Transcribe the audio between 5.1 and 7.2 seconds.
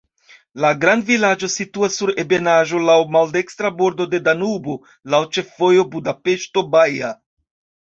laŭ ĉefvojo Budapeŝto-Baja.